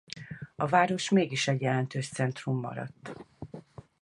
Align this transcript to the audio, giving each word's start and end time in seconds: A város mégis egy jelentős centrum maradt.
A 0.55 0.67
város 0.67 1.09
mégis 1.09 1.47
egy 1.47 1.61
jelentős 1.61 2.09
centrum 2.09 2.59
maradt. 2.59 3.13